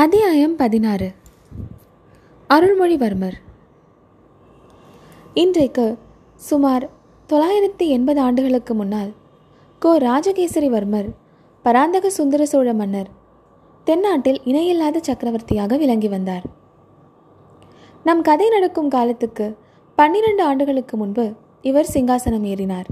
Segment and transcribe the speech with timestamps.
[0.00, 1.12] அத்தியாயம் பதினாறு.
[2.48, 3.32] அருள்மொழிவர்மர்.
[5.34, 5.98] இன்றைக்கு
[6.34, 6.90] சுமார்
[7.28, 9.12] தொள்ளாயிரத்தி எண்பது ஆண்டுகளுக்கு முன்னால்
[9.78, 9.98] கோ.
[9.98, 11.08] ராஜகேசரிவர்மர்
[11.62, 13.08] பராந்தக சுந்தர சோழ மன்னர்
[13.84, 16.42] தென்னாட்டில் இணையில்லாத சக்கரவர்த்தியாக விளங்கி வந்தார்.
[18.04, 19.56] நம் கதை நடக்கும் காலத்துக்கு
[19.94, 22.86] பன்னிரண்டு ஆண்டுகளுக்கு முன்பு இவர் சிங்காசனம் ஏறினார்.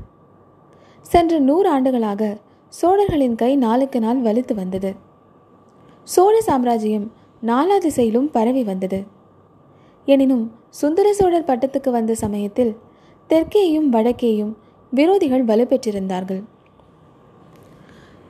[1.02, 2.36] சென்ற நூறு ஆண்டுகளாக
[2.68, 5.05] சோழர்களின் கை நாளுக்கு நாள் வலுத்து வந்தது.
[6.06, 7.06] சோழ சாம்ராஜ்யம்
[7.42, 8.98] நாலா திசையிலும் பரவி வந்தது.
[10.06, 10.44] எனினும்
[10.80, 12.72] சுந்தர சோழர் பட்டத்துக்கு வந்த சமயத்தில்
[13.30, 14.52] தெற்கேயும் வடக்கேயும்
[14.92, 16.42] விரோதிகள் வலுப்பெற்றிருந்தார்கள்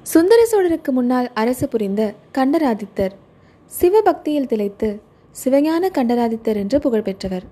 [0.07, 2.03] சுந்தர சோழருக்கு முன்னால் அரசு புரிந்த
[2.39, 3.15] கண்டராதித்தர்
[3.73, 4.89] சிவபக்தியில் திளைத்து
[5.37, 7.47] சிவஞான கண்டராதித்தர் என்று புகழ்பெற்றவர்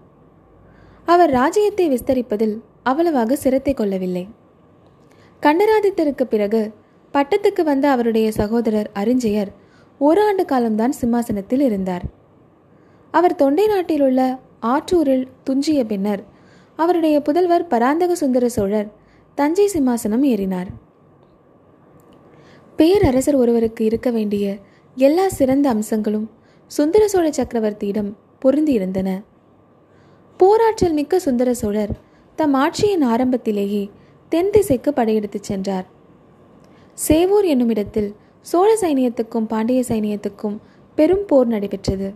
[1.08, 4.24] அவர் ராஜ்யத்தை விஸ்தரிப்பதில் அவ்வளவாக சிரத்தை கொள்ளவில்லை.
[5.42, 6.62] கண்டராதித்தருக்கு பிறகு
[7.14, 9.52] பட்டத்துக்கு வந்த அவருடைய சகோதரர் அரிஞ்சயர்
[10.04, 12.04] ஒரு ஆண்டு காலம்தான் சிம்மாசனத்தில் இருந்தார்.
[13.10, 14.20] அவர் தொண்டை நாட்டில் உள்ள
[14.60, 16.22] ஆற்றூரில் துஞ்சிய பின்னர்
[16.76, 18.88] அவருடைய புதல்வர் பராந்தக சுந்தர சோழர்
[19.38, 20.70] தஞ்சை சிம்மாசனம் ஏறினார்.
[22.76, 24.56] பேரரசர் ஒருவருக்கு இருக்க வேண்டிய
[24.94, 26.26] எல்லா சிறந்த அம்சங்களும்
[26.66, 28.10] சுந்தர சோழ சக்கரவர்த்தியிடம்
[28.42, 29.08] பொருந்தியிருந்தன.
[30.40, 31.92] போராற்றல் மிக்க சுந்தர சோழர்
[32.36, 33.82] தம் ஆட்சியின் ஆரம்பத்திலேயே
[34.28, 35.86] தென் திசைக்கு படையெடுத்துச் சென்றார்.
[37.08, 38.10] சேவூர் என்னும் இடத்தில்
[38.50, 40.56] சோழ சைனியத்துக்கும் பாண்டிய சைனியத்துக்கும்
[40.98, 42.08] பெரும் போர் நடைபெற்றது.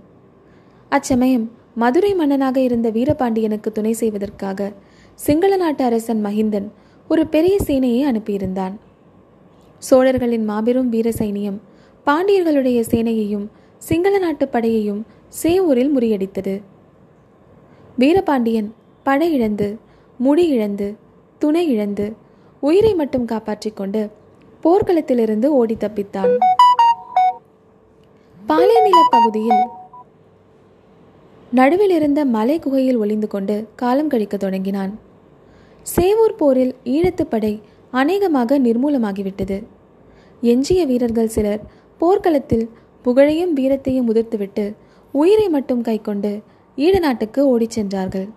[0.89, 4.71] அச்சமயம் மதுரை மன்னனாக இருந்த வீரபாண்டியனுக்கு துணை செய்வதற்காக
[5.15, 6.69] சிங்கள நாட்டு அரசன் மகிந்தன்
[7.09, 8.75] ஒரு பெரிய சேனையை அனுப்பியிருந்தான்.
[9.79, 11.59] சோழர்களின் மாபெரும் வீர சைனியம்
[12.07, 13.47] பாண்டியர்களுடைய சேனையையும்
[13.83, 15.03] சிங்கள நாட்டு படையையும்
[15.43, 16.55] சேவூரில் முறியடித்தது.
[17.97, 18.71] வீரபாண்டியன்
[19.07, 19.69] படை இழந்து
[20.19, 20.89] முடி இழந்து
[21.39, 22.07] துணை இழந்து
[22.63, 24.01] உயிரை மட்டும் காப்பாற்றிக் கொண்டு
[24.65, 26.33] போர்க்களத்திலிருந்து ஓடி தப்பித்தான்.
[28.49, 29.63] பாலைநில பகுதியில்
[31.59, 34.93] நடுவில் இருந்த மலை குகையில் ஒளிந்து கொண்டு காலம் கழிக்க தொடங்கினான்.
[35.97, 37.53] சேவூர் போரில் ஈழத்துப்படை
[37.91, 39.59] அநேகமாக நிர்மூலமாகிவிட்டது.
[40.41, 41.63] எஞ்சிய வீரர்கள் சிலர்
[41.99, 42.67] போர்க்களத்தில்
[43.03, 44.65] புகழையும் வீரத்தையும் உதிர்த்துவிட்டு
[45.15, 46.33] உயிரை மட்டும் கைக்கொண்டு
[46.77, 48.29] ஈழ நாட்டுக்கு ஓடிச் சென்றார்கள்.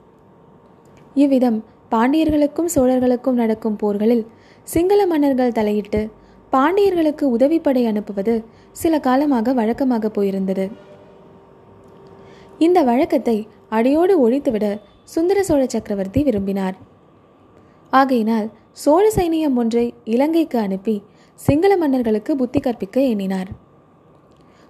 [1.24, 1.60] இவ்விதம்
[1.92, 4.24] பாண்டியர்களுக்கும் சோழர்களுக்கும் நடக்கும் போர்களில்
[4.64, 6.10] சிங்கள மன்னர்கள் தலையிட்டு
[6.52, 10.72] பாண்டியர்களுக்கு உதவிப்படை அனுப்புவது சில காலமாக வழக்கமாக போயிருந்தது.
[12.58, 16.76] இந்த வழக்கத்தை அடியோடு ஒழித்துவிட சுந்தர சோழ சக்கரவர்த்தி விரும்பினார்.
[17.90, 21.04] ஆகையினால் சோழ சைனியம் ஒன்றை இலங்கைக்கு அனுப்பி
[21.36, 23.50] சிங்கள மன்னர்களுக்கு புத்தி கற்பிக்க எண்ணினார்.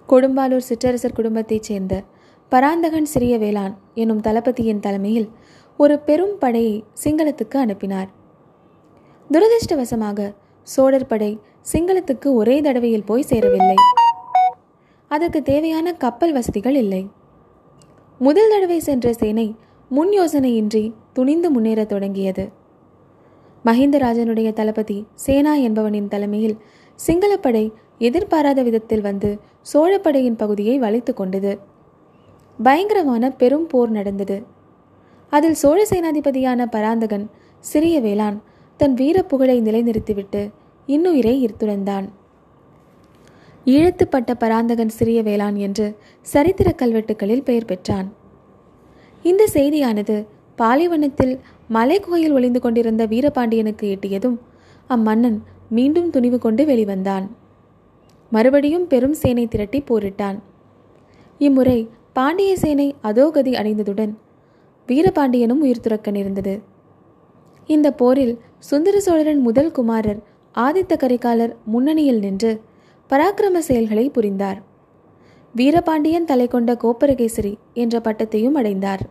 [0.10, 2.04] கொடும்பாலூர் சிற்றரசர் குடும்பத்தைச் சேர்ந்த
[2.50, 5.30] பராந்தகன் சிறிய வேளான் என்னும் தளபதியின் தலைமையில்
[5.78, 8.10] ஒரு பெரும் படையை சிங்களத்துக்கு அனுப்பினார்.
[9.34, 10.34] துரதிருஷ்டவசமாக
[10.64, 11.40] சோழர் படை
[11.72, 13.76] சிங்களத்துக்கு ஒரே தடவையில் போய் சேரவில்லை.
[15.08, 17.10] அதற்கு தேவையான கப்பல் வசதிகள் இல்லை.
[18.20, 19.56] முதல் தடவை சென்ற சேனை
[19.90, 22.46] முன் யோசனையின்றி துணிந்து முன்னேற தொடங்கியது.
[23.66, 26.58] மஹிந்தராஜனுடைய தளபதி சேனா என்பவனின் தலைமையில்
[26.96, 29.40] சிங்களப்படை எதிர்பாராத விதத்தில் வந்து
[29.74, 31.60] சோழப்படையின் பகுதியை வளைத்து கொண்டது.
[32.64, 34.44] பயங்கரமான பெரும் போர் நடந்தது.
[35.30, 38.38] அதில் சோழ சேனாதிபதியான பராந்தகன் சிறிய வேளான்
[38.82, 40.42] தன் வீரப்புகழை நிலைநிறுத்திவிட்டு
[40.88, 42.06] இன்னுயிரை ஈர்த்துழந்தான்
[43.66, 45.88] ஈழத்துப்பட்ட பராந்தகன் சிறிய வேளான் என்று
[46.28, 48.08] சரித்திர கல்வெட்டுகளில் பெயர் பெற்றான்.
[49.24, 50.16] இந்த செய்தியானது
[50.60, 51.34] பாலைவனத்தில்
[51.68, 54.38] மலை குகையில் ஒளிந்து கொண்டிருந்த வீரபாண்டியனுக்கு எட்டியதும்
[54.90, 55.38] அம்மன்னன்
[55.70, 57.26] மீண்டும் துணிவு கொண்டு வெளிவந்தான்.
[58.32, 60.38] மறுபடியும் பெரும் சேனை திரட்டி போரிட்டான்.
[61.38, 61.80] இம்முறை
[62.14, 64.14] பாண்டிய சேனை அதோகதி அடைந்ததுடன்
[64.88, 66.56] வீரபாண்டியனும் உயிர் துறக்க நேர்ந்தது.
[67.74, 68.34] இந்த போரில்
[68.70, 70.20] சுந்தர சோழரின் முதல் குமாரர்
[70.56, 72.52] ஆதித்த கரிகாலர் முன்னணியில் நின்று
[73.10, 74.60] பராக்கிரம செயல்களை புரிந்தார்.
[75.54, 79.04] வீரபாண்டியன் தலை கொண்ட கோப்பரகேசரி என்ற பட்டத்தையும் அடைந்தார்.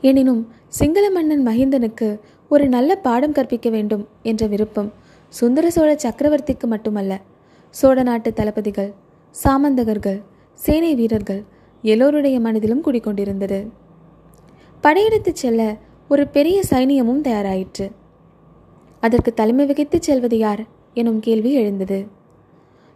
[0.00, 0.42] எனினும்
[0.78, 2.08] சிங்கள மன்னன் மகிந்தனுக்கு
[2.50, 4.90] ஒரு நல்ல பாடம் கற்பிக்க வேண்டும் என்ற விருப்பம்
[5.32, 7.12] சுந்தர சோழ சக்கரவர்த்திக்கு மட்டுமல்ல
[7.74, 8.90] சோழ நாட்டு தளபதிகள்
[9.34, 10.20] சாமந்தகர்கள்
[10.58, 11.42] சேனை வீரர்கள்
[11.84, 13.58] எல்லோருடைய மனதிலும் குடிக்கொண்டிருந்தது
[14.84, 15.62] படையெடுத்துச் செல்ல
[16.08, 17.90] ஒரு பெரிய சைனியமும் தயாராயிற்று.
[19.00, 20.64] அதற்கு தலைமை வகித்துச் செல்வது யார்?
[20.94, 22.06] எனும் கேள்வி எழுந்தது.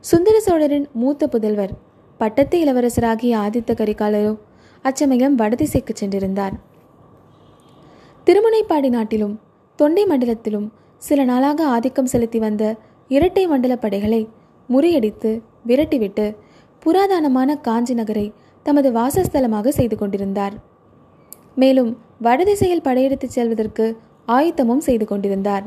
[0.01, 1.71] சுந்தர சோழரின் மூத்த புதல்வர்
[2.19, 4.39] பட்டத்து இளவரசராகிய ஆதித்த கரிகாலரோ
[4.83, 6.53] அச்சமயம் வடதிசைக்கு சென்றிருந்தார்.
[8.27, 9.41] திருமுனைப்பாடி நாட்டிலும்
[9.77, 10.69] தொண்டை மண்டலத்திலும்
[10.99, 12.77] சில நாளாக ஆதிக்கம் செலுத்தி வந்த
[13.09, 14.29] இரட்டை மண்டல படைகளை
[14.69, 16.37] முறியடித்து விரட்டிவிட்டு
[16.87, 18.33] புராதனமான காஞ்சி நகரை
[18.63, 20.68] தமது வாசஸ்தலமாக செய்து கொண்டிருந்தார்.
[21.61, 23.97] மேலும் வடதிசையில் படையெடுத்துச் செல்வதற்கு
[24.29, 25.65] ஆயத்தமும் செய்து கொண்டிருந்தார்.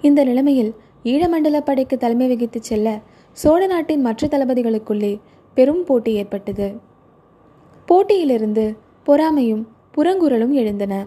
[0.00, 0.74] இந்த நிலைமையில்
[1.04, 3.00] ஈழமண்டல படைக்கு தலைமை வகித்துச் செல்ல
[3.32, 5.20] சோழ நாட்டின் மற்ற தளபதிகளுக்குள்ளே
[5.54, 6.80] பெரும் போட்டி ஏற்பட்டது.
[7.86, 8.76] போட்டியிலிருந்து
[9.06, 9.66] பொறாமையும்
[9.96, 11.06] புறங்குரலும் எழுந்தன.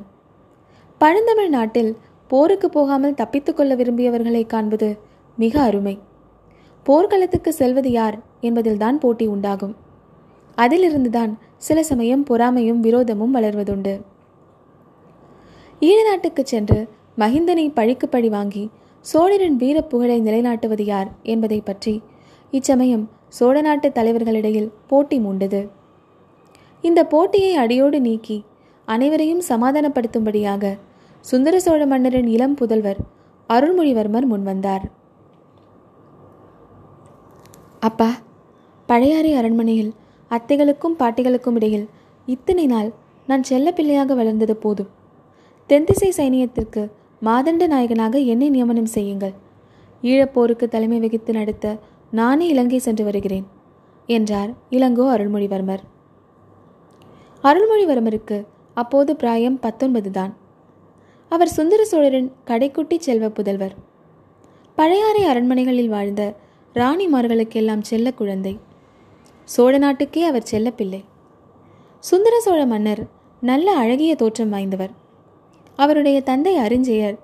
[0.98, 1.98] பழந்தமிழ் நாட்டில்
[2.28, 4.98] போருக்கு போகாமல் தப்பித்துக் கொள்ள விரும்பியவர்களை காண்பது
[5.36, 6.00] மிக அருமை.
[6.84, 9.76] போர்க்களத்துக்கு செல்வது யார் என்பதில்தான் போட்டி உண்டாகும்.
[10.62, 13.94] அதிலிருந்துதான் சில சமயம் பொறாமையும் விரோதமும் வளர்வதுண்டு.
[15.82, 16.80] ஈழ நாட்டுக்கு சென்று
[17.20, 18.64] மகிந்தனை பழிக்கு பழி வாங்கி
[19.06, 21.94] சோழரின் வீர புகழை நிலைநாட்டுவது யார் என்பதை பற்றி
[22.54, 23.06] இச்சமயம்
[23.38, 25.62] சோழ நாட்டு தலைவர்களிடையில் போட்டி மூண்டது.
[26.84, 28.38] இந்த போட்டியை அடியோடு நீக்கி
[28.88, 30.74] அனைவரையும் சமாதானப்படுத்தும்படியாக
[31.26, 33.00] சுந்தர சோழ மன்னரின் இளம் புதல்வர்
[33.50, 34.86] அருள்மொழிவர்மர் முன்வந்தார்
[37.80, 38.10] அப்பா
[38.90, 39.92] பழையாறை அரண்மனையில்
[40.32, 41.88] அத்தைகளுக்கும் பாட்டிகளுக்கும் இடையில்
[42.26, 42.90] இத்தனை நாள்
[43.28, 44.90] நான் செல்ல பிள்ளையாக வளர்ந்தது போதும்.
[45.68, 46.92] தென்திசை சைனியத்திற்கு
[47.26, 49.34] மாதண்ட நாயகனாக என்னை நியமனம் செய்யுங்கள்.
[50.04, 51.78] ஈழப்போருக்கு தலைமை வகித்து நடத்த
[52.12, 53.46] நானே இலங்கை சென்று வருகிறேன்
[54.06, 55.84] என்றார் இளங்கோ அருள்மொழிவர்மர்.
[57.44, 60.34] அருள்மொழிவர்மருக்கு அப்போது பிராயம் பத்தொன்பது தான்.
[61.32, 63.76] அவர் சுந்தர சோழரின் கடைக்குட்டி செல்வ புதல்வர்.
[64.76, 66.36] பழையாறை அரண்மனைகளில் வாழ்ந்த
[66.76, 68.54] ராணிமார்களுக்கெல்லாம் செல்ல குழந்தை.
[69.54, 71.04] சோழ நாட்டுக்கே அவர் செல்லப்பிள்ளை.
[72.00, 73.02] சுந்தர சோழ மன்னர்
[73.42, 74.92] நல்ல அழகிய தோற்றம் வாய்ந்தவர்.
[75.76, 77.18] அவருடைய தந்தை அரிஞ்செயர்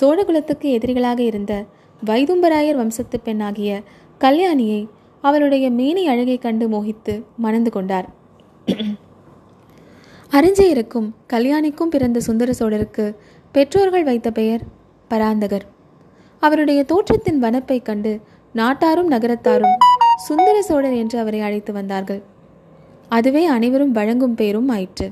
[0.00, 1.64] சோழகுலத்துக்கு எதிரிகளாக இருந்த
[2.04, 3.80] வைதும்பராயர் வம்சத்து பெண்ணாகிய
[4.20, 4.88] கல்யாணியை
[5.20, 8.08] அவருடைய மேனி அழகை கண்டு மோகித்து மணந்து கொண்டார்.
[10.30, 13.14] அரிஞ்செயருக்கும் கல்யாணிக்கும் பிறந்த சுந்தர சோழருக்கு
[13.52, 14.60] பெற்றோர்கள் வைத்த பெயர்
[15.10, 15.66] பராந்தகர்.
[16.40, 18.20] அவருடைய தோற்றத்தின் வனப்பை கண்டு
[18.52, 19.76] நாட்டாரும் நகரத்தாரும்
[20.26, 22.22] சுந்தர சோழர் என்று அவரை அழைத்து வந்தார்கள்.
[23.16, 25.06] அதுவே அனைவரும் வழங்கும் பெயரும் ஆயிற்று.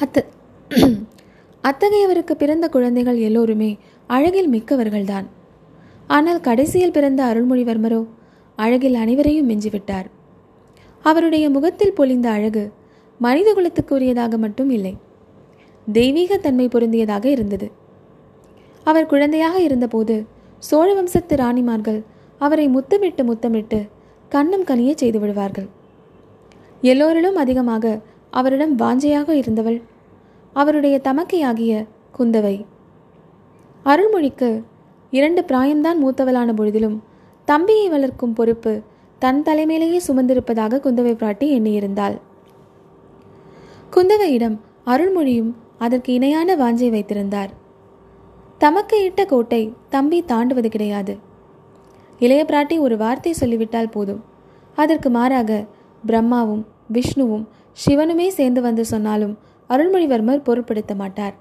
[0.00, 0.24] அத்த
[1.64, 3.70] அத்தகையவருக்கு பிறந்த குழந்தைகள் எல்லோருமே
[4.10, 5.26] அழகில் மிக்கவர்கள்தான்.
[6.06, 8.00] ஆனால் கடைசியில் பிறந்த அருள்மொழிவர்மரோ
[8.58, 10.08] அழகில் அனைவரையும் மிஞ்சிவிட்டார்.
[11.04, 12.64] அவருடைய முகத்தில் பொழிந்த அழகு
[13.20, 14.94] மனித குலத்துக்கு உரியதாக மட்டும் இல்லை
[15.86, 17.66] தெய்வீக தன்மை பொருந்தியதாக இருந்தது.
[18.86, 20.14] அவர் குழந்தையாக இருந்தபோது
[20.68, 22.00] சோழ வம்சத்து ராணிமார்கள்
[22.44, 23.78] அவரை முத்தமிட்டு முத்தமிட்டு
[24.32, 25.68] கண்ணும் கனிய செய்து விடுவார்கள்.
[26.90, 27.94] எல்லோரிலும் அதிகமாக
[28.38, 29.78] அவரிடம் வாஞ்சையாக இருந்தவள்
[30.56, 31.72] அவருடைய தமக்கையாகிய
[32.18, 32.56] குந்தவை.
[33.84, 34.48] அருள்மொழிக்கு
[35.10, 36.96] இரண்டு பிராயம்தான் மூத்தவளான பொழுதிலும்
[37.48, 38.72] தம்பியை வளர்க்கும் பொறுப்பு
[39.22, 42.16] தன் தலைமையிலேயே சுமந்திருப்பதாக குந்தவை பிராட்டி எண்ணியிருந்தாள்.
[43.96, 44.56] குந்தவையிடம்
[44.92, 47.52] அருள்மொழியும் அதற்கு இணையான வாஞ்சை வைத்திருந்தார்.
[48.58, 49.62] தமக்கு இட்ட கோட்டை
[49.94, 51.14] தம்பி தாண்டுவது கிடையாது.
[52.24, 54.20] இளைய பிராட்டி ஒரு வார்த்தை சொல்லிவிட்டால் போதும்.
[54.78, 55.50] அதற்கு மாறாக
[56.04, 56.62] பிரம்மாவும்
[56.96, 57.44] விஷ்ணுவும்
[57.78, 59.34] சிவனுமே சேர்ந்து வந்து சொன்னாலும்
[59.70, 61.34] அருள்மொழிவர்மர் பொருட்படுத்த மாட்டார்.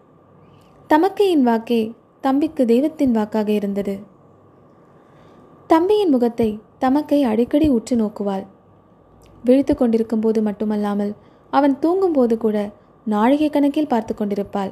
[0.89, 1.81] தமக்கையின் வாக்கே
[2.23, 3.95] தம்பிக்கு தெய்வத்தின் வாக்காக இருந்தது.
[5.69, 6.49] தம்பியின் முகத்தை
[6.83, 8.45] தமக்கை அடிக்கடி உற்று நோக்குவாள்.
[9.43, 11.13] விழித்து கொண்டிருக்கும் போது மட்டுமல்லாமல்
[11.53, 12.57] அவன் தூங்கும்போது கூட
[13.05, 14.71] நாழிகை கணக்கில் பார்த்து கொண்டிருப்பாள்.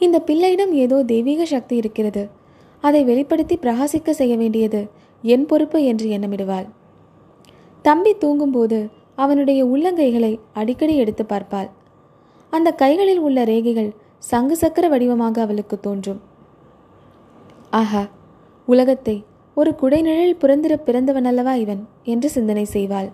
[0.00, 2.22] இந்த பிள்ளையிடம் ஏதோ தெய்வீக சக்தி இருக்கிறது.
[2.82, 4.80] அதை வெளிப்படுத்தி பிரகாசிக்க செய்ய வேண்டியது
[5.24, 6.66] என் பொறுப்பு என்று எண்ணமிடுவாள்.
[7.84, 8.78] தம்பி தூங்கும்போது
[9.14, 11.68] அவனுடைய உள்ளங்கைகளை அடிக்கடி எடுத்து பார்ப்பாள்.
[12.52, 13.90] அந்த கைகளில் உள்ள ரேகைகள்
[14.30, 16.20] சங்கு சக்கர வடிவமாக அவளுக்கு தோன்றும்.
[17.80, 18.02] ஆஹா
[18.68, 19.16] உலகத்தை
[19.56, 23.08] ஒரு குடைநிழல் புரந்திர பிறந்தவன் அல்லவா இவன் என்று சிந்தனை செய்வாள்.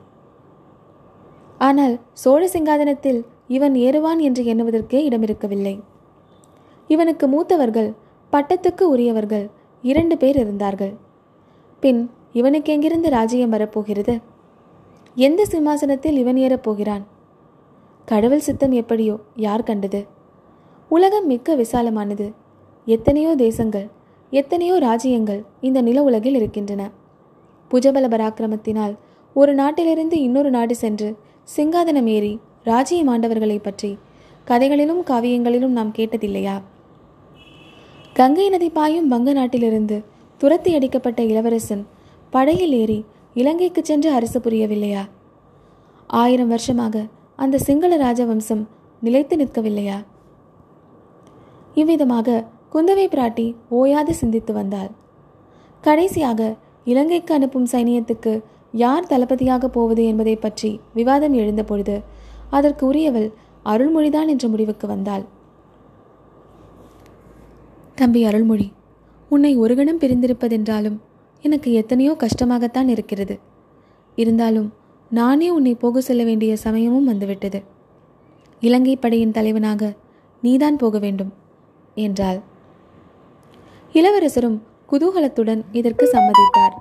[1.58, 3.20] ஆனால் சோழ சிங்காதனத்தில்
[3.56, 5.76] இவன் ஏறுவான் என்று எண்ணுவதற்கே இடமிருக்கவில்லை.
[6.90, 7.90] இவனுக்கு மூத்தவர்கள்
[8.32, 9.46] பட்டத்துக்கு உரியவர்கள்
[9.82, 10.94] இரண்டு பேர் இருந்தார்கள்.
[11.80, 14.20] பின் இவனுக்கு எங்கிருந்து ராஜ்யம் வரப்போகிறது?
[15.14, 17.04] எந்த சிம்மாசனத்தில் இவன் ஏறப்போகிறான்
[18.04, 20.06] கடவுள் சித்தம் எப்படியோ யார் கண்டது?
[20.88, 22.32] உலகம் மிக்க விசாலமானது.
[22.86, 23.86] எத்தனையோ தேசங்கள்
[24.30, 26.90] எத்தனையோ ராஜ்யங்கள் இந்த நில உலகில் இருக்கின்றன.
[27.70, 28.94] புஜபல பராக்கிரமத்தினால்
[29.34, 31.16] ஒரு நாட்டிலிருந்து இன்னொரு நாடு சென்று
[31.56, 33.98] சிங்காதனம் ஏறி ராஜ்யம் ஆண்டவர்களை பற்றி
[34.44, 36.62] கதைகளிலும் காவியங்களிலும் நாம் கேட்டதில்லையா?
[38.18, 39.96] கங்கை நதி பாயும் வங்க நாட்டிலிருந்து
[40.40, 41.82] துரத்தி அடிக்கப்பட்ட இளவரசன்
[42.30, 42.96] படையில் ஏறி
[43.34, 45.02] இலங்கைக்கு சென்று அரசு புரியவில்லையா?
[46.06, 47.04] ஆயிரம் வருஷமாக
[47.36, 48.64] அந்த சிங்கள ராஜவம்சம்
[49.02, 49.98] நிலைத்து நிற்கவில்லையா?
[51.74, 52.44] இவ்விதமாக
[52.74, 54.90] குந்தவை பிராட்டி ஓயாது சிந்தித்து வந்தாள்.
[55.84, 56.50] கடைசியாக
[56.84, 58.34] இலங்கைக்கு அனுப்பும் சைனியத்துக்கு
[58.84, 61.98] யார் தளபதியாக போவது என்பதை பற்றி விவாதம் எழுந்த பொழுது
[62.50, 63.30] அதற்கு உரியவள்
[63.64, 65.24] அருள்மொழிதான் என்ற முடிவுக்கு வந்தாள்.
[68.00, 68.66] தம்பி அருள்மொழி
[69.28, 70.98] உன்னை ஒரு கணம் பிரிந்திருப்பதென்றாலும்
[71.44, 73.38] எனக்கு எத்தனையோ கஷ்டமாகத்தான் இருக்கிறது.
[74.16, 74.68] இருந்தாலும்
[75.10, 77.60] நானே உன்னை போக செல்ல வேண்டிய சமயமும் வந்துவிட்டது.
[78.60, 79.90] இலங்கை படையின் தலைவனாக
[80.42, 81.32] நீதான் போக வேண்டும்
[81.94, 82.40] என்றாள்.
[83.92, 84.58] இளவரசரும்
[84.90, 86.76] குதூகலத்துடன் இதற்கு சம்மதித்தார்.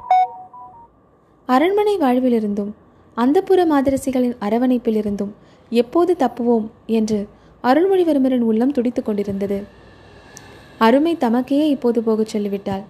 [1.50, 2.72] அரண்மனை வாழ்விலிருந்தும்
[3.18, 5.34] அந்தப்புற மாதரசிகளின் அரவணைப்பிலிருந்தும்
[5.72, 7.20] எப்போது தப்புவோம் என்று
[7.64, 9.86] அருள்மொழிவர்மரின் உள்ளம் துடித்துக் கொண்டிருந்தது.
[10.86, 12.84] அருமை தமக்கையே இப்போது போகச் சொல்லிவிட்டாள்.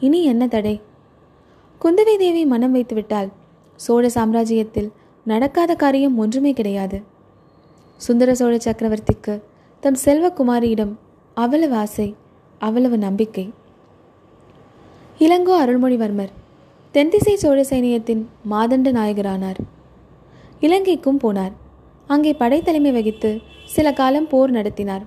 [0.00, 0.74] இனி என்ன தடை?
[1.80, 3.30] குந்தவை தேவி மனம் வைத்துவிட்டால்
[3.74, 4.90] சோழ சாம்ராஜ்யத்தில்
[5.26, 6.98] நடக்காத காரியம் ஒன்றுமே கிடையாது.
[8.00, 9.34] சுந்தர சோழ சக்கரவர்த்திக்கு
[9.82, 10.92] தம் செல்வகுமாரியிடம்
[11.36, 12.08] அவ்வளவு ஆசை
[12.58, 13.46] அவ்வளவு நம்பிக்கை.
[15.18, 16.32] இளங்கோ அருள்மொழிவர்மர்
[16.94, 19.60] தென்திசை சோழ சைனியத்தின் மாதண்ட நாயகரானார்.
[20.60, 21.54] இலங்கைக்கும் போனார்.
[22.06, 23.30] அங்கே படைத்தலைமை வகித்து
[23.74, 25.04] சில காலம் போர் நடத்தினார்.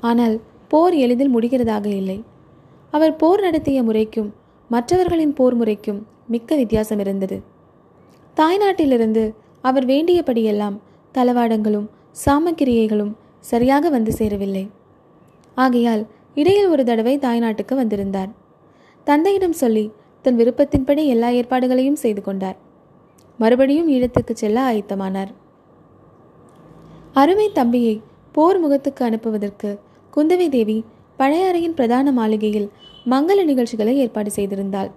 [0.00, 0.36] ஆனால்
[0.68, 2.24] போர் எளிதில் முடிகிறதாக இல்லை.
[2.90, 4.34] அவர் போர் நடத்திய முறைக்கும்
[4.68, 7.42] மற்றவர்களின் போர் முறைக்கும் மிக்க வித்தியாசம் இருந்தது.
[8.36, 10.76] தாய்நாட்டிலிருந்து அவர் வேண்டியபடியெல்லாம்
[11.14, 11.86] தளவாடங்களும்
[12.24, 14.70] சாமக்கிரியைகளும் சரியாக வந்து சேரவில்லை.
[15.54, 18.28] ஆகையால் இடையில் ஒரு தடவை தாய்நாட்டுக்கு வந்திருந்தார்.
[19.04, 19.92] தந்தையிடம் சொல்லி
[20.22, 22.56] தன் விருப்பத்தின்படி எல்லா ஏற்பாடுகளையும் செய்து கொண்டார்.
[23.38, 25.32] மறுபடியும் ஈழத்துக்கு செல்ல ஆயத்தமானார்.
[27.12, 28.00] அருமை தம்பியை
[28.32, 29.78] போர் முகத்துக்கு அனுப்புவதற்கு
[30.16, 30.76] குந்தவை தேவி
[31.18, 32.68] பழையாறையின் பிரதான மாளிகையில்
[33.06, 34.90] மங்கள நிகழ்ச்சிகளை ஏற்பாடு செய்திருந்தாள்.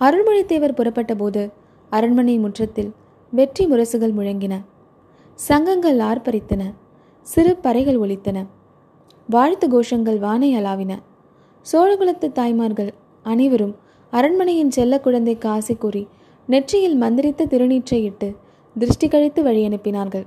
[0.00, 1.42] அருள்மொழித்தேவர் புறப்பட்ட போது
[1.90, 2.90] அரண்மனை முற்றத்தில்
[3.32, 4.54] வெற்றி முரசுகள் முழங்கின.
[5.38, 6.62] சங்கங்கள் ஆர்ப்பரித்தன.
[7.26, 8.38] சிறு பறைகள் ஒலித்தன.
[9.28, 10.92] வாழ்த்து கோஷங்கள் வானை அலாவின
[11.66, 12.90] சோழகுலத்து தாய்மார்கள்
[13.26, 13.74] அனைவரும்
[14.12, 16.02] அரண்மனையின் செல்ல குழந்தைக்கு ஆசை கூறி
[16.48, 18.28] நெற்றியில் மந்திரித்த திருநீற்றை இட்டு
[18.76, 20.26] திருஷ்டி கழித்து வழி அனுப்பினார்கள்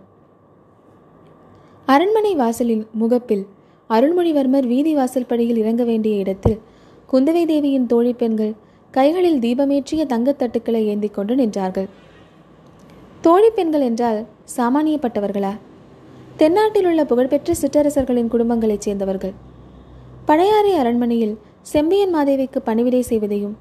[1.87, 3.45] அரண்மனை வாசலின் முகப்பில்
[3.89, 6.59] அருள்மொழிவர்மர் வீதி வாசல் படியில் இறங்க வேண்டிய இடத்தில்
[7.11, 8.53] குந்தவை தேவியின் தோழி பெண்கள்
[8.91, 11.87] கைகளில் தீபமேற்றிய தங்கத்தட்டுக்களை ஏந்தி கொண்டு நின்றார்கள்.
[13.21, 14.25] தோழி பெண்கள் என்றால்
[14.57, 15.53] சாமானியப்பட்டவர்களா?
[16.37, 19.33] தென்னாட்டில் உள்ள புகழ்பெற்ற சிற்றரசர்களின் குடும்பங்களைச் சேர்ந்தவர்கள்.
[20.25, 23.55] பழையாறை அரண்மனையில் செம்பியன் மாதேவிக்கு பணிவிடை செய்வதையும்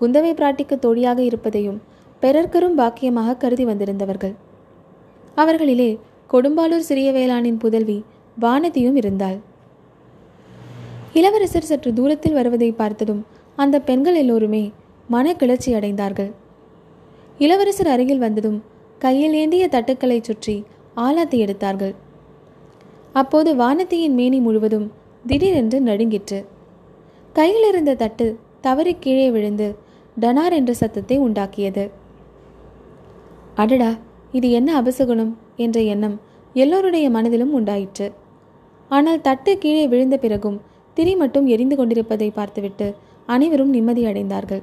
[0.00, 1.82] குந்தவை பிராட்டிக்கு தோழியாக இருப்பதையும்
[2.22, 4.34] பிறர்க்கரும் பாக்கியமாக கருதி வந்திருந்தவர்கள்.
[5.36, 5.98] அவர்களிலே
[6.30, 8.04] கொடும்பாலூர் சிறிய வேளாணின் புதல்வி
[8.40, 9.38] வானதியும் இருந்தாள்.
[11.14, 13.22] இளவரசர் சற்று தூரத்தில் வருவதை பார்த்ததும்
[13.56, 14.62] அந்த பெண்கள் எல்லோருமே
[15.08, 16.30] மன கிளர்ச்சி அடைந்தார்கள்.
[17.38, 18.58] இளவரசர் அருகில் வந்ததும்
[18.98, 20.56] கையில் ஏந்திய தட்டுக்களை சுற்றி
[20.96, 21.94] ஆலாத்தி எடுத்தார்கள்.
[23.12, 24.86] அப்போது வானத்தியின் மேனி முழுவதும்
[25.26, 26.40] திடீரென்று நடுங்கிற்று.
[27.32, 28.26] கையில் இருந்த தட்டு
[28.60, 29.68] தவறி கீழே விழுந்து
[30.20, 31.84] டனார் என்ற சத்தத்தை உண்டாக்கியது.
[33.54, 33.92] அடடா
[34.32, 36.18] இது என்ன அபசகுணம் என்ற எண்ணம்
[36.54, 38.06] எல்லோருடைய மனதிலும் உண்டாயிற்று.
[38.90, 40.58] ஆனால் தட்டு கீழே விழுந்த பிறகும்
[40.96, 42.86] திரி மட்டும் எரிந்து கொண்டிருப்பதை பார்த்துவிட்டு
[43.26, 44.62] அனைவரும் நிம்மதியடைந்தார்கள்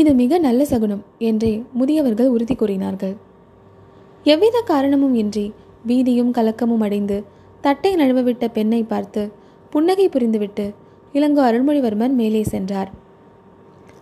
[0.00, 3.14] இது மிக நல்ல சகுனம் என்றே முதியவர்கள் உறுதி கூறினார்கள்.
[4.26, 5.46] எவ்வித காரணமும் இன்றி
[5.86, 7.16] வீதியும் கலக்கமும் அடைந்து
[7.60, 9.22] தட்டை நழுவவிட்ட பெண்ணை பார்த்து
[9.70, 10.66] புன்னகை புரிந்துவிட்டு
[11.14, 12.90] இளங்கோ அருள்மொழிவர்மர் மேலே சென்றார்.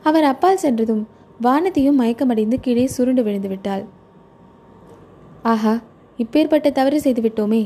[0.02, 1.02] அவர் அப்பால் சென்றதும்
[1.42, 3.84] வானதியும் மயக்கமடைந்து கீழே சுருண்டு விழுந்து விட்டாள்.
[5.52, 5.74] ஆஹா
[6.18, 7.62] இப்பேற்பட்ட தவறு செய்துவிட்டோமே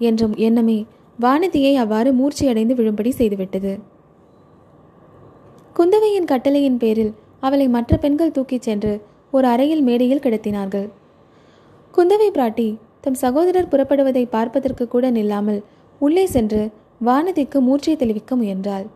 [0.00, 0.78] என்றும் எண்ணமே
[1.20, 3.78] வானதியை அவ்வாறு மூர்ச்சியடைந்து விழும்படி செய்துவிட்டது.
[5.76, 10.88] குந்தவையின் கட்டளையின் பேரில் அவளை மற்ற பெண்கள் தூக்கிச் சென்று ஒரு அறையில் மேடையில் கிடத்தினார்கள்.
[11.94, 15.62] குந்தவை பிராட்டி தம் சகோதரர் புறப்படுவதை பார்ப்பதற்கு கூட நில்லாமல்
[15.98, 16.70] உள்ளே சென்று
[17.04, 18.86] வானதிக்கு மூர்ச்சை தெளிவிக்க முயன்றாள்.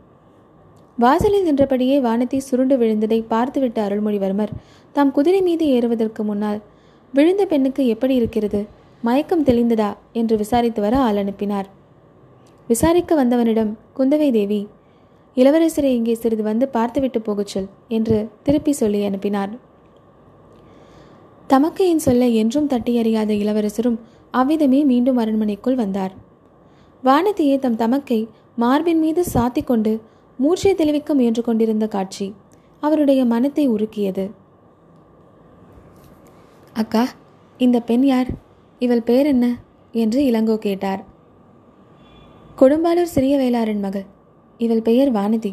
[0.99, 4.49] வாசலில் நின்றபடியே வானதி சுருண்டு விழுந்ததை பார்த்துவிட்ட அருள்மொழிவர்மர்
[4.93, 6.61] தாம் குதிரை மீது ஏறுவதற்கு முன்னால்
[7.15, 8.67] விழுந்த பெண்ணுக்கு எப்படி இருக்கிறது?
[9.03, 9.97] மயக்கம் தெளிந்ததா?
[10.12, 11.79] என்று விசாரித்து வர ஆள் அனுப்பினார்.
[12.71, 14.69] விசாரிக்க வந்தவனிடம் குந்தவை தேவி
[15.37, 19.53] இளவரசரை இங்கே சிறிது வந்து பார்த்துவிட்டு போகச் சொல் என்று திருப்பி சொல்லி அனுப்பினார்.
[21.47, 23.99] தமக்கையின் சொல்ல என்றும் தட்டியறியாத இளவரசரும்
[24.31, 26.15] அவ்விதமே மீண்டும் அரண்மனைக்குள் வந்தார்.
[27.05, 28.21] வானதியை தம் தமக்கை
[28.55, 29.93] மார்பின் மீது சாத்தி கொண்டு
[30.39, 32.35] மூச்சை தெளிவிக்க முயன்று கொண்டிருந்த காட்சி
[32.83, 34.25] அவருடைய மனத்தை உருக்கியது.
[36.73, 37.05] அக்கா
[37.61, 38.29] இந்த பெண் யார்?
[38.79, 39.47] இவள் பேர் என்ன?
[39.95, 41.03] என்று இளங்கோ கேட்டார்.
[42.61, 44.05] கொடும்பாளூர் சிறிய வேளாரின் மகள்.
[44.59, 45.52] இவள் பெயர் வானதி.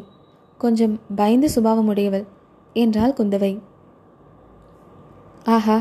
[0.57, 2.25] கொஞ்சம் பயந்து சுபாவமுடையவள்
[2.73, 3.51] என்றாள் குந்தவை.
[5.45, 5.77] ஆஹா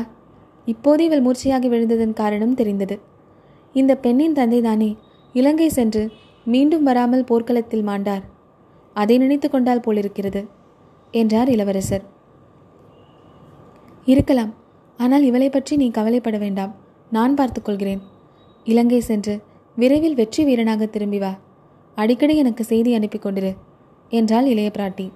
[0.65, 2.95] இப்போது இவள் மூர்ச்சையாகி விழுந்ததன் காரணம் தெரிந்தது.
[3.73, 4.89] இந்த பெண்ணின் தந்தைதானே
[5.33, 6.03] இலங்கை சென்று
[6.45, 8.23] மீண்டும் வராமல் போர்க்களத்தில் மாண்டார்.
[8.95, 10.41] அதை நினைத்து கொண்டால் போலிருக்கிறது
[11.13, 12.05] என்றார் இளவரசர்.
[14.05, 14.53] இருக்கலாம்
[14.99, 16.73] ஆனால் இவளை பற்றி நீ கவலைப்பட வேண்டாம்.
[17.11, 18.01] நான் பார்த்துக்கொள்கிறேன்
[18.63, 19.35] இலங்கை சென்று
[19.77, 21.31] விரைவில் வெற்றி வீரனாக திரும்பி வா.
[21.95, 23.51] அடிக்கடி எனக்கு செய்தி அனுப்பி கொண்டிரு
[24.09, 25.11] என்றாள் இளைய பிராட்டி.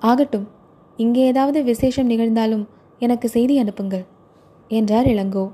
[0.00, 0.48] ஆகட்டும்
[0.96, 2.64] இங்கே ஏதாவது விசேஷம் நிகழ்ந்தாலும்
[2.98, 4.04] எனக்கு செய்தி அனுப்புங்கள்
[4.68, 5.50] என்றார் இளங்கோ.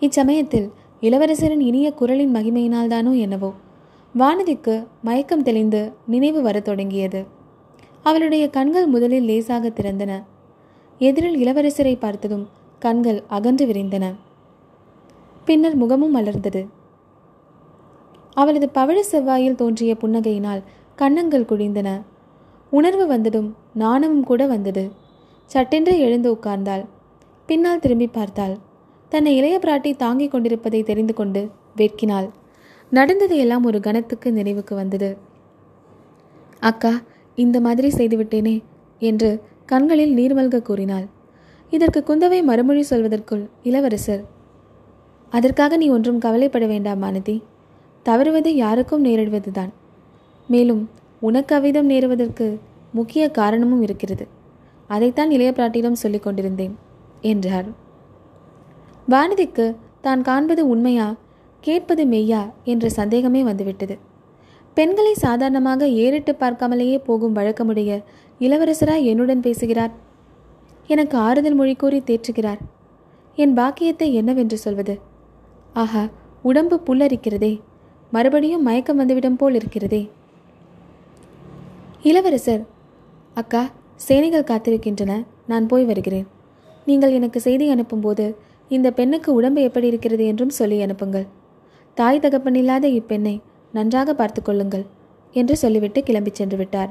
[0.00, 0.68] இச்சமயத்தில்
[1.00, 3.50] இளவரசரின் இனிய குரலின் மகிமையினால்தானோ என்னவோ
[4.14, 7.26] வானதிக்கு மயக்கம் தெளிந்து நினைவு வரத் தொடங்கியது.
[8.02, 10.12] அவளுடைய கண்கள் முதலில் லேசாக திறந்தன.
[10.98, 14.04] எதிரில் இளவரசரை பார்த்ததும் கண்கள் அகன்று விரிந்தன.
[15.46, 16.68] பின்னர் முகமும் மலர்ந்தது.
[18.34, 20.62] அவளது பவழ செவ்வாயில் தோன்றிய புன்னகையினால்
[20.96, 21.88] கன்னங்கள் குழிந்தன.
[22.70, 24.90] உணர்வு வந்ததும் நாணமும் கூட வந்தது.
[25.46, 26.84] சட்டென்று எழுந்து உட்கார்ந்தாள்.
[27.46, 28.54] பின்னால் திரும்பி பார்த்தாள்.
[29.08, 32.28] தன்னை இளைய பிராட்டி தாங்கிக் கொண்டிருப்பதை தெரிந்து கொண்டு வெட்கினாள்.
[32.90, 35.10] நடந்தது எல்லாம் ஒரு கணத்துக்கு நினைவுக்கு வந்தது.
[36.60, 36.92] அக்கா
[37.34, 38.62] இந்த மாதிரி செய்துவிட்டேனே
[38.98, 39.30] என்று
[39.66, 41.06] கண்களில் நீர்மல்க கூறினாள்.
[41.72, 44.34] இதற்கு குந்தவை மறுமொழி சொல்வதற்குள் இளவரசர்
[45.36, 47.36] அதற்காக நீ ஒன்றும் கவலைப்பட வேண்டாம் மானதி.
[48.06, 49.72] தவறுவது யாருக்கும் நேரிடுவதுதான்.
[50.48, 50.82] மேலும்
[51.20, 52.46] உனக்கு அவ்விதம் நேருவதற்கு
[52.92, 54.24] முக்கிய காரணமும் இருக்கிறது.
[54.90, 56.74] அதைத்தான் இளைய பிராட்டியிடம் சொல்லிக் கொண்டிருந்தேன்
[57.20, 57.68] என்றார்.
[59.10, 59.66] வானதிக்கு
[60.00, 61.06] தான் காண்பது உண்மையா
[61.60, 63.94] கேட்பது மெய்யா என்ற சந்தேகமே வந்துவிட்டது.
[64.74, 67.90] பெண்களை சாதாரணமாக ஏறிட்டு பார்க்காமலேயே போகும் வழக்கமுடைய
[68.40, 69.92] இளவரசரா என்னுடன் பேசுகிறார்?
[70.86, 72.60] எனக்கு ஆறுதல் மொழி கூறி தேற்றுகிறார்.
[73.38, 74.94] என் பாக்கியத்தை என்னவென்று சொல்வது?
[75.80, 76.02] ஆஹா
[76.42, 77.60] உடம்பு புல்லரிக்கிறதே.
[78.10, 80.10] மறுபடியும் மயக்கம் வந்துவிடும் போல் இருக்கிறதே.
[82.02, 82.62] இளவரசர்
[83.34, 85.24] அக்கா சேனைகள் காத்திருக்கின்றன.
[85.46, 86.26] நான் போய் வருகிறேன்.
[86.86, 88.34] நீங்கள் எனக்கு செய்தி அனுப்பும்போது
[88.68, 91.26] இந்த பெண்ணுக்கு உடம்பு எப்படி இருக்கிறது என்றும் சொல்லி அனுப்புங்கள்.
[91.94, 93.40] தாய் தகப்பனில்லாத இப்பெண்ணை
[93.72, 94.86] நன்றாக பார்த்து கொள்ளுங்கள்
[95.32, 96.90] என்று சொல்லிவிட்டு கிளம்பிச் சென்று விட்டார்.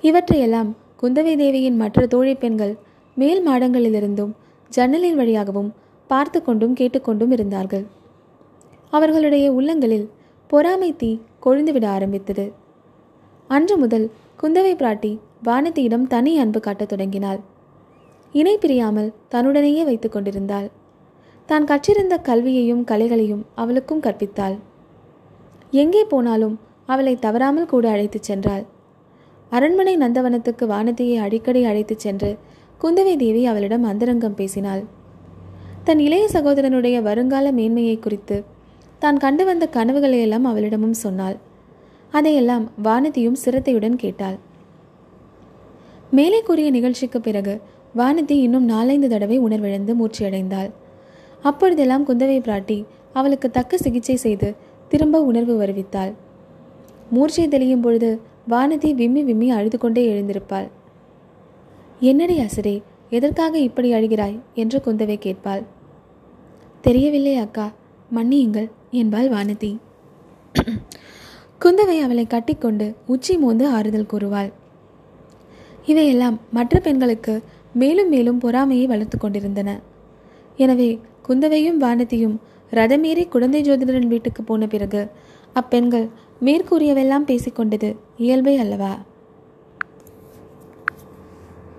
[0.00, 2.74] இவற்றையெல்லாம் குந்தவை தேவியின் மற்ற தோழி பெண்கள்
[3.14, 4.32] மேல் மாடங்களிலிருந்தும்
[4.70, 5.72] ஜன்னலின் வழியாகவும்
[6.06, 7.86] பார்த்து கொண்டும் கேட்டுக்கொண்டும் இருந்தார்கள்.
[8.90, 10.10] அவர்களுடைய உள்ளங்களில்
[10.50, 12.52] பொறாமை தீ கொழுந்துவிட ஆரம்பித்தது.
[13.48, 14.10] அன்று முதல்
[14.42, 17.40] குந்தவை பிராட்டி வானதியிடம் தனி அன்பு காட்டத் தொடங்கினாள்.
[18.32, 20.68] இணை பிரியாமல் தன்னுடனேயே வைத்துக் கொண்டிருந்தாள்.
[21.46, 24.56] தான் கற்றிருந்த கல்வியையும் கலைகளையும் அவளுக்கும் கற்பித்தாள்.
[25.70, 28.64] எங்கே போனாலும் அவளை தவறாமல் கூட அழைத்துச் சென்றாள்.
[29.50, 32.30] அரண்மனை நந்தவனத்துக்கு வானதியை அடிக்கடி அழைத்துச் சென்று
[32.82, 34.84] குந்தவை தேவி அவளிடம் அந்தரங்கம் பேசினாள்.
[35.84, 38.36] தன் இளைய சகோதரனுடைய வருங்கால மேன்மையை குறித்து
[38.98, 41.36] தான் கண்டு வந்த கனவுகளையெல்லாம் அவளிடமும் சொன்னாள்.
[42.10, 44.38] அதையெல்லாம் வானதியும் சிரத்தையுடன் கேட்டாள்.
[46.10, 47.60] மேலே கூறிய நிகழ்ச்சிக்கு பிறகு
[47.96, 50.70] வானதி இன்னும் நாலைந்து தடவை உணர்விழந்து மூச்சியடைந்தாள்
[51.42, 52.78] அப்பொழுதெல்லாம் குந்தவை பிராட்டி
[53.12, 54.48] அவளுக்கு தக்க சிகிச்சை செய்து
[54.88, 56.12] திரும்ப உணர்வு வருவித்தாள்.
[57.10, 58.10] மூர்ச்சை தெளியும் பொழுது
[58.50, 60.68] வானதி விம்மி விம்மி அழுது கொண்டே எழுந்திருப்பாள்.
[62.00, 62.76] என்னடி அசரே
[63.10, 64.38] எதற்காக இப்படி அழுகிறாய்?
[64.54, 65.62] என்று குந்தவை கேட்பாள்.
[66.86, 67.66] தெரியவில்லை அக்கா.
[68.16, 68.68] மன்னியுங்கள்
[69.00, 69.70] என்பாள் வானதி.
[71.62, 74.50] குந்தவை அவளை கட்டிக்கொண்டு உச்சி மோந்து ஆறுதல் கூறுவாள்.
[75.86, 77.34] இவையெல்லாம் மற்ற பெண்களுக்கு
[77.82, 79.70] மேலும் மேலும் பொறாமையை வளர்த்து கொண்டிருந்தன.
[80.56, 80.90] எனவே
[81.28, 82.36] குந்தவையும் வானதியும்
[82.72, 85.02] ரதமேறி குழந்தை ஜோதிடரின் வீட்டுக்கு போன பிறகு
[85.52, 86.06] அப்பெண்கள்
[86.40, 87.90] மேற்கூறியவெல்லாம் பேசிக்கொண்டது
[88.24, 88.92] இயல்பே அல்லவா?